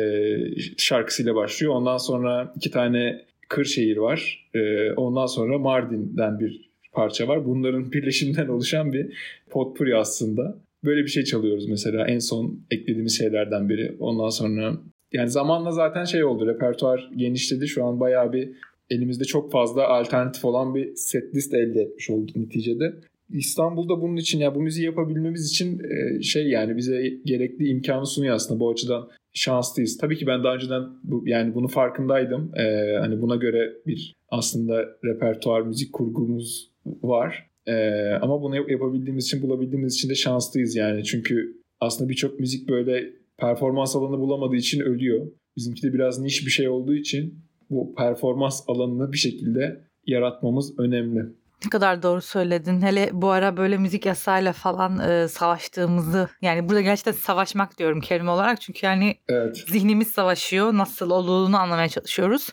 [0.78, 1.74] şarkısıyla başlıyor.
[1.74, 4.50] Ondan sonra iki tane Kırşehir var.
[4.54, 7.46] E, ondan sonra Mardin'den bir parça var.
[7.46, 9.16] Bunların birleşiminden oluşan bir
[9.50, 10.58] potpuri aslında.
[10.84, 13.96] Böyle bir şey çalıyoruz mesela en son eklediğimiz şeylerden biri.
[14.00, 14.76] Ondan sonra
[15.12, 17.68] yani zamanla zaten şey oldu repertuar genişledi.
[17.68, 18.50] Şu an bayağı bir
[18.90, 22.94] elimizde çok fazla alternatif olan bir set list elde etmiş olduk neticede.
[23.30, 28.34] İstanbul'da bunun için ya bu müziği yapabilmemiz için e, şey yani bize gerekli imkanı sunuyor
[28.34, 29.98] aslında bu açıdan şanslıyız.
[29.98, 32.52] Tabii ki ben daha önceden bu, yani bunu farkındaydım.
[32.56, 37.50] Ee, hani buna göre bir aslında repertuar müzik kurgumuz var.
[37.66, 41.04] Ee, ama bunu yapabildiğimiz için, bulabildiğimiz için de şanslıyız yani.
[41.04, 45.26] Çünkü aslında birçok müzik böyle performans alanı bulamadığı için ölüyor.
[45.56, 51.20] Bizimki de biraz niş bir şey olduğu için bu performans alanını bir şekilde yaratmamız önemli.
[51.64, 52.82] Ne kadar doğru söyledin.
[52.82, 58.30] Hele bu ara böyle müzik yasayla falan e, savaştığımızı yani burada gerçekten savaşmak diyorum kelime
[58.30, 58.60] olarak.
[58.60, 59.56] Çünkü yani evet.
[59.56, 60.72] zihnimiz savaşıyor.
[60.74, 62.48] Nasıl olduğunu anlamaya çalışıyoruz.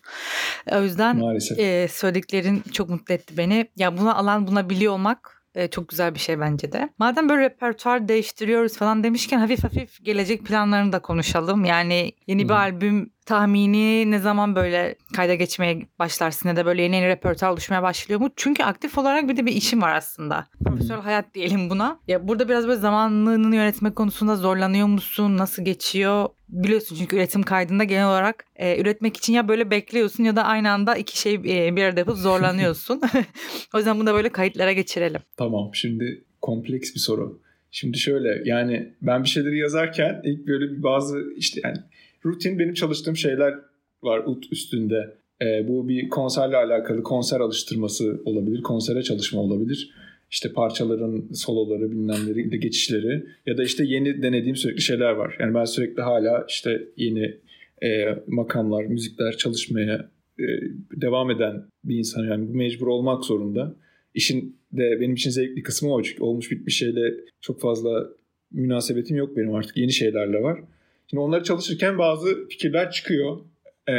[0.71, 1.21] O yüzden
[1.57, 3.67] e, söylediklerin çok mutlu etti beni.
[3.75, 6.89] Ya buna alan buna biliyor olmak e, çok güzel bir şey bence de.
[6.97, 11.65] Madem böyle repertuar değiştiriyoruz falan demişken hafif hafif gelecek planlarını da konuşalım.
[11.65, 16.95] Yani yeni bir albüm tahmini ne zaman böyle kayda geçmeye başlarsın ya da böyle yeni
[16.95, 18.29] yeni repertuar oluşmaya başlıyor mu?
[18.35, 20.47] Çünkü aktif olarak bir de bir işim var aslında.
[20.65, 21.99] Profesyonel hayat diyelim buna.
[22.07, 25.37] Ya burada biraz böyle zamanını yönetmek konusunda zorlanıyor musun?
[25.37, 26.29] Nasıl geçiyor?
[26.49, 30.71] Biliyorsun çünkü üretim kaydında genel olarak e, üretmek için ya böyle bekliyorsun ya da aynı
[30.71, 33.01] anda iki şey e, bir arada yapıp zorlanıyorsun.
[33.73, 35.21] o yüzden bunu da böyle kayıtlara geçirelim.
[35.37, 37.41] Tamam şimdi kompleks bir soru.
[37.71, 41.77] Şimdi şöyle yani ben bir şeyleri yazarken ilk böyle bir bazı işte yani
[42.25, 43.53] rutin benim çalıştığım şeyler
[44.03, 45.17] var ut üstünde.
[45.41, 49.91] E, bu bir konserle alakalı konser alıştırması olabilir, konsere çalışma olabilir.
[50.31, 55.35] İşte parçaların soloları, bilmemleri, de geçişleri ya da işte yeni denediğim sürekli şeyler var.
[55.39, 57.37] Yani ben sürekli hala işte yeni
[57.83, 60.45] e, makamlar, müzikler çalışmaya e,
[61.01, 62.23] devam eden bir insan.
[62.23, 63.75] Yani bu mecbur olmak zorunda.
[64.13, 68.07] İşin de benim için zevkli kısmı o çünkü olmuş bitmiş şeyle çok fazla
[68.51, 70.59] münasebetim yok benim artık yeni şeylerle var.
[71.11, 73.37] Şimdi onları çalışırken bazı fikirler çıkıyor.
[73.89, 73.93] Ee,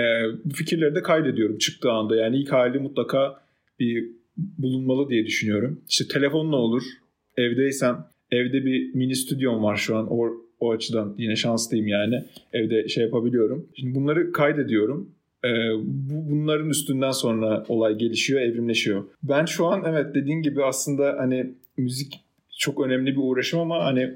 [0.44, 2.16] bu fikirleri de kaydediyorum çıktığı anda.
[2.16, 3.44] Yani ilk hali mutlaka
[3.78, 5.84] bir bulunmalı diye düşünüyorum.
[5.88, 6.82] İşte telefonla olur.
[7.36, 10.06] Evdeysem evde bir mini stüdyom var şu an.
[10.10, 12.24] O, o açıdan yine şanslıyım yani.
[12.52, 13.68] Evde şey yapabiliyorum.
[13.76, 15.14] Şimdi bunları kaydediyorum.
[15.44, 15.48] Ee,
[15.84, 19.04] bu, bunların üstünden sonra olay gelişiyor, evrimleşiyor.
[19.22, 22.20] Ben şu an evet dediğin gibi aslında hani müzik
[22.58, 24.10] çok önemli bir uğraşım ama hani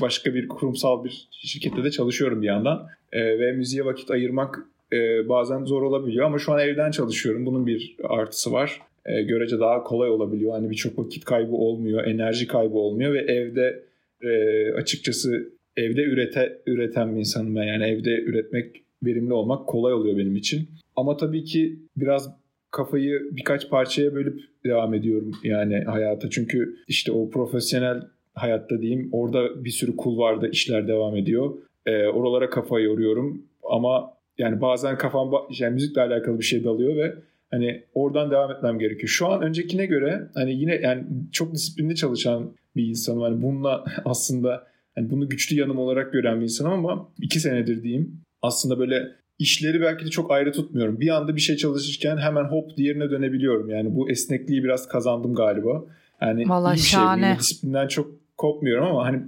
[0.00, 2.86] başka bir kurumsal bir şirkette de çalışıyorum bir yandan.
[3.12, 7.46] E, ve müziğe vakit ayırmak e, bazen zor olabiliyor ama şu an evden çalışıyorum.
[7.46, 8.80] Bunun bir artısı var.
[9.06, 10.52] E, görece daha kolay olabiliyor.
[10.52, 13.82] Hani birçok vakit kaybı olmuyor, enerji kaybı olmuyor ve evde
[14.22, 17.64] e, açıkçası evde ürete üreten bir insanım ben.
[17.64, 20.68] Yani evde üretmek, verimli olmak kolay oluyor benim için.
[20.96, 22.30] Ama tabii ki biraz
[22.70, 26.30] kafayı birkaç parçaya bölüp devam ediyorum yani hayata.
[26.30, 28.02] Çünkü işte o profesyonel
[28.34, 31.54] hayatta diyeyim orada bir sürü kulvarda işler devam ediyor.
[31.86, 37.14] E, oralara kafa yoruyorum ama yani bazen kafam yani müzikle alakalı bir şey dalıyor ve
[37.50, 39.08] hani oradan devam etmem gerekiyor.
[39.08, 43.20] Şu an öncekine göre hani yine yani çok disiplinli çalışan bir insanım.
[43.20, 48.20] Hani bununla aslında hani bunu güçlü yanım olarak gören bir insanım ama iki senedir diyeyim.
[48.42, 51.00] Aslında böyle işleri belki de çok ayrı tutmuyorum.
[51.00, 53.70] Bir anda bir şey çalışırken hemen hop diğerine dönebiliyorum.
[53.70, 55.84] Yani bu esnekliği biraz kazandım galiba.
[56.20, 57.26] Yani Vallahi iyi bir şahane.
[57.26, 57.38] şey.
[57.38, 59.22] Disiplinden çok kopmuyorum ama hani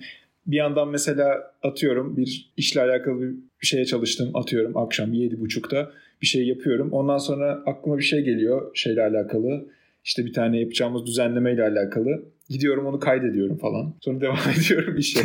[0.47, 3.21] bir yandan mesela atıyorum bir işle alakalı
[3.63, 5.91] bir şeye çalıştım atıyorum akşam yedi buçukta
[6.23, 6.93] bir şey yapıyorum.
[6.93, 9.67] Ondan sonra aklıma bir şey geliyor şeyle alakalı.
[10.07, 12.25] İşte bir tane yapacağımız düzenleme ile alakalı.
[12.49, 13.95] Gidiyorum onu kaydediyorum falan.
[14.01, 15.21] Sonra devam ediyorum işe.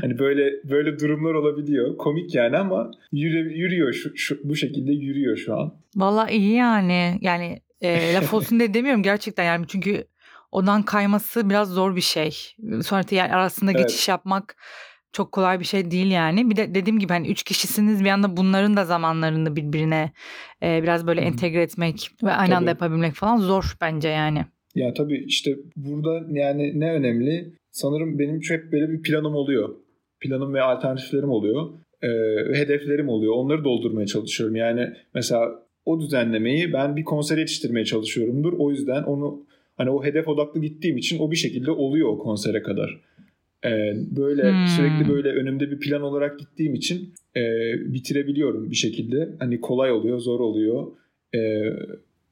[0.00, 1.96] hani böyle böyle durumlar olabiliyor.
[1.96, 5.74] Komik yani ama yürü, yürüyor şu, şu bu şekilde yürüyor şu an.
[5.96, 7.18] Vallahi iyi yani.
[7.20, 10.04] Yani e, laf olsun diye demiyorum gerçekten yani çünkü
[10.52, 12.36] odan kayması biraz zor bir şey.
[12.82, 13.88] Sonraki yer arasında Evet.
[13.88, 14.56] geçiş yapmak
[15.14, 16.50] çok kolay bir şey değil yani.
[16.50, 20.12] Bir de dediğim gibi hani üç kişisiniz bir anda bunların da zamanlarını birbirine
[20.62, 22.56] e, biraz böyle entegre etmek ve aynı Tabii.
[22.56, 24.44] anda yapabilmek falan zor bence yani.
[24.74, 27.52] Ya tabii işte burada yani ne önemli?
[27.70, 29.74] Sanırım benim hep böyle bir planım oluyor.
[30.20, 31.70] Planım ve alternatiflerim oluyor.
[32.48, 33.34] Ve hedeflerim oluyor.
[33.34, 34.56] Onları doldurmaya çalışıyorum.
[34.56, 38.52] Yani mesela o düzenlemeyi ben bir konsere yetiştirmeye çalışıyorumdur.
[38.58, 39.46] O yüzden onu
[39.76, 43.00] hani o hedef odaklı gittiğim için o bir şekilde oluyor o konsere kadar.
[43.64, 44.66] Ee, böyle Hmm.
[44.66, 47.42] sürekli böyle önümde bir plan olarak gittiğim için e,
[47.92, 49.28] bitirebiliyorum bir şekilde.
[49.38, 50.86] Hani kolay oluyor, zor oluyor.
[51.34, 51.62] Ee,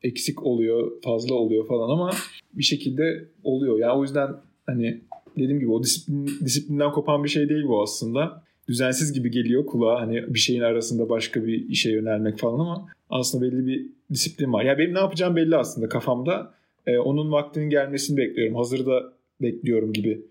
[0.02, 2.10] eksik oluyor, fazla oluyor falan ama
[2.54, 3.78] bir şekilde oluyor.
[3.78, 4.28] Yani o yüzden
[4.66, 5.00] hani
[5.38, 8.42] dediğim gibi o disiplin, disiplinden kopan bir şey değil bu aslında.
[8.68, 13.44] Düzensiz gibi geliyor kulağa hani bir şeyin arasında başka bir işe yönelmek falan ama aslında
[13.44, 14.64] belli bir disiplin var.
[14.64, 16.54] Ya benim ne yapacağım belli aslında kafamda.
[16.86, 18.56] Ee, onun vaktinin gelmesini bekliyorum.
[18.56, 20.22] Hazırda bekliyorum gibi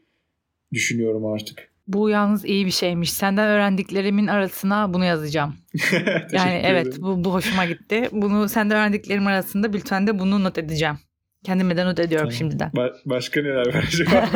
[0.73, 1.71] düşünüyorum artık.
[1.87, 3.13] Bu yalnız iyi bir şeymiş.
[3.13, 5.55] Senden öğrendiklerimin arasına bunu yazacağım.
[6.31, 8.09] Yani evet bu, bu hoşuma gitti.
[8.11, 10.95] Bunu senden öğrendiklerim arasında bültende bunu not edeceğim.
[11.43, 12.37] Kendime de not ediyorum Tamam.
[12.37, 12.69] şimdiden.
[12.69, 14.29] Ba- başka neler var acaba?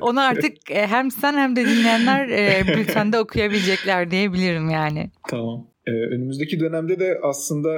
[0.00, 5.10] Onu artık e, hem sen hem de dinleyenler e, bültende okuyabilecekler diyebilirim yani.
[5.28, 5.70] Tamam.
[5.86, 7.68] Ee, önümüzdeki dönemde de aslında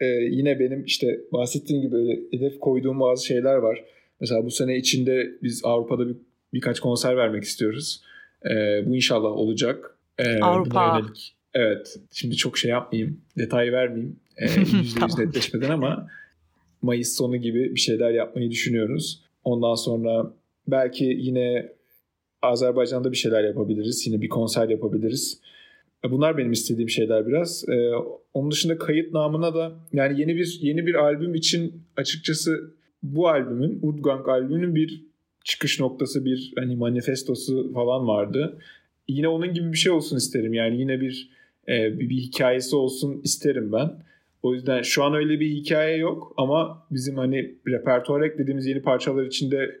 [0.00, 3.84] e, yine benim işte bahsettiğim gibi öyle hedef koyduğum bazı şeyler var.
[4.20, 6.16] Mesela bu sene içinde biz Avrupa'da bir,
[6.54, 8.02] birkaç konser vermek istiyoruz.
[8.50, 9.98] Ee, bu inşallah olacak.
[10.18, 10.98] Ee, Avrupa.
[10.98, 11.96] yönelik- Evet.
[12.12, 13.20] Şimdi çok şey yapmayayım.
[13.38, 14.16] Detay vermeyeyim.
[14.36, 15.10] Ee, %100 Tamam.
[15.18, 16.08] netleşmeden ama
[16.82, 19.22] Mayıs sonu gibi bir şeyler yapmayı düşünüyoruz.
[19.44, 20.32] Ondan sonra
[20.66, 21.72] belki yine
[22.42, 24.06] Azerbaycan'da bir şeyler yapabiliriz.
[24.06, 25.40] Yine bir konser yapabiliriz.
[26.04, 27.64] E, Bunlar benim istediğim şeyler biraz.
[27.68, 27.90] Ee,
[28.34, 33.78] onun dışında kayıt namına da yani yeni bir yeni bir albüm için açıkçası bu albümün
[33.82, 35.04] Udgang albümünün bir
[35.48, 38.58] çıkış noktası, bir hani manifestosu falan vardı.
[39.08, 40.54] Yine onun gibi bir şey olsun isterim.
[40.54, 41.30] Yani yine bir
[41.68, 43.90] e, bir, bir hikayesi olsun isterim ben.
[44.42, 49.24] O yüzden şu an öyle bir hikaye yok ama bizim hani repertuara eklediğimiz yeni parçalar
[49.26, 49.80] içinde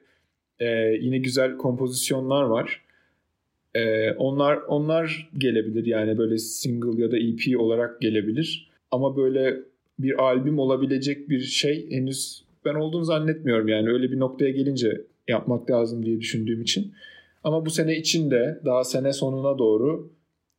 [0.60, 0.66] e,
[1.00, 2.82] yine güzel kompozisyonlar var.
[3.74, 8.70] Ee, onlar onlar gelebilir yani böyle single ya da EP olarak gelebilir.
[8.90, 9.56] Ama böyle
[9.98, 15.70] bir albüm olabilecek bir şey henüz ben olduğunu zannetmiyorum yani öyle bir noktaya gelince yapmak
[15.70, 16.92] lazım diye düşündüğüm için.
[17.44, 20.12] Ama bu sene içinde daha sene sonuna doğru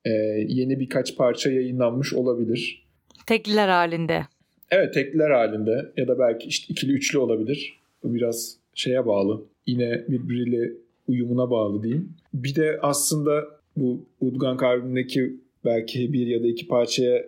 [0.06, 0.10] e,
[0.48, 2.88] yeni birkaç parça yayınlanmış olabilir.
[3.26, 4.26] Tekliler halinde.
[4.72, 7.80] Evet tekliler halinde ya da belki işte ikili üçlü olabilir.
[8.04, 9.42] Bu biraz şeye bağlı.
[9.66, 10.74] Yine birbiriyle
[11.08, 12.14] uyumuna bağlı diyeyim.
[12.34, 17.26] Bir de aslında bu Udgang albümündeki belki bir ya da iki parçaya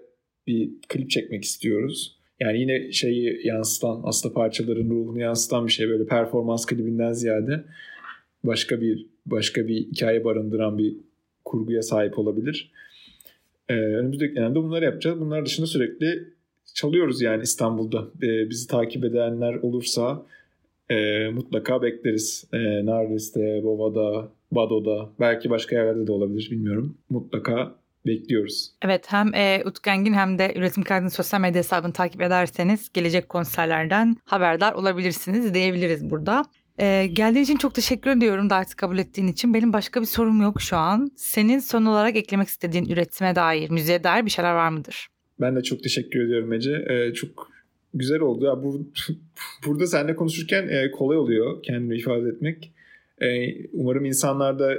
[0.48, 2.18] bir klip çekmek istiyoruz.
[2.42, 7.64] Yani yine şeyi yansıtan, aslında parçaların ruhunu yansıtan bir şey böyle performans klibinden ziyade
[8.44, 10.98] başka bir başka bir hikaye barındıran bir
[11.46, 12.72] kurguya sahip olabilir.
[13.70, 15.20] Ee, önümüzdeki dönemde bunları yapacağız.
[15.20, 16.24] Bunlar dışında sürekli
[16.74, 18.08] çalıyoruz yani İstanbul'da.
[18.24, 20.26] Ee, bizi takip edenler olursa
[20.90, 22.48] e, mutlaka bekleriz.
[22.54, 26.98] E, Nardis'te, Bova'da, Bado'da, belki başka yerlerde de olabilir bilmiyorum.
[27.10, 27.76] Mutlaka
[28.06, 28.72] bekliyoruz.
[28.82, 34.18] Evet hem e, Utgeng'in hem de Üretim Kaydı'nın sosyal medya hesabını takip ederseniz gelecek konserlerden
[34.26, 36.46] haberdar olabilirsiniz diyebiliriz burada.
[36.80, 39.54] E, geldiğin için çok teşekkür ediyorum davet kabul ettiğin için.
[39.54, 41.12] Benim başka bir sorum yok şu an.
[41.16, 45.08] Senin son olarak eklemek istediğin üretime dair, müziğe dair bir şeyler var mıdır?
[45.42, 46.86] Ben de çok teşekkür ediyorum Ece.
[46.90, 47.52] E, çok
[47.94, 48.46] güzel oldu.
[48.46, 48.88] Ya bu,
[49.66, 52.72] burada seninle konuşurken e, kolay oluyor kendimi ifade etmek.
[53.22, 53.28] E,
[53.74, 54.78] umarım insanlar da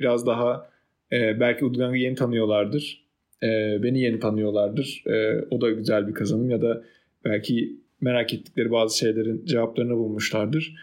[0.00, 0.69] biraz daha
[1.12, 3.04] e, belki Udgang'ı yeni tanıyorlardır.
[3.42, 3.48] E,
[3.82, 5.02] beni yeni tanıyorlardır.
[5.06, 6.82] E, o da güzel bir kazanım ya da
[7.24, 10.76] belki merak ettikleri bazı şeylerin cevaplarını bulmuşlardır.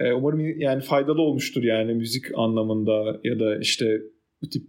[0.00, 4.02] E, umarım yani faydalı olmuştur yani müzik anlamında ya da işte
[4.42, 4.62] bu tip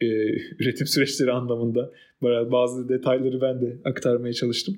[0.00, 0.06] e,
[0.58, 1.90] üretim süreçleri anlamında
[2.24, 4.76] Bazı detayları ben de aktarmaya çalıştım.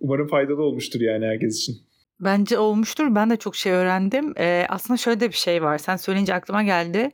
[0.00, 1.76] Umarım faydalı olmuştur yani herkes için.
[2.20, 3.14] Bence olmuştur.
[3.14, 4.34] Ben de çok şey öğrendim.
[4.38, 5.78] Ee, aslında şöyle de bir şey var.
[5.78, 7.10] Sen söyleyince aklıma geldi.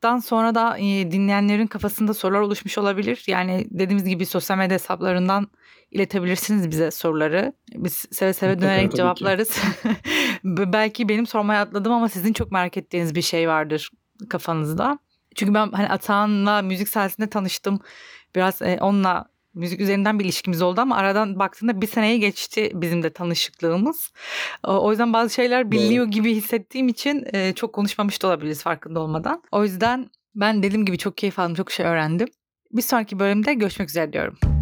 [0.00, 3.24] Tanıdığından sonra da e, dinleyenlerin kafasında sorular oluşmuş olabilir.
[3.26, 5.48] Yani dediğimiz gibi sosyal medya hesaplarından
[5.90, 7.52] iletebilirsiniz bize soruları.
[7.74, 9.58] Biz seve seve Mutlaka, dönerek cevaplarız.
[10.44, 13.90] Belki benim sormaya atladım ama sizin çok merak ettiğiniz bir şey vardır
[14.28, 14.98] kafanızda.
[15.34, 17.80] Çünkü ben hani Atahan'la müzik sayesinde tanıştım.
[18.34, 19.24] Biraz e, onunla
[19.54, 24.12] müzik üzerinden bir ilişkimiz oldu ama aradan baktığında bir seneyi geçti bizim de tanışıklığımız.
[24.64, 29.42] O yüzden bazı şeyler biliniyor gibi hissettiğim için e, çok konuşmamış da olabiliriz farkında olmadan.
[29.52, 32.28] O yüzden ben dediğim gibi çok keyif aldım, çok şey öğrendim.
[32.72, 34.59] Bir sonraki bölümde görüşmek üzere diyorum.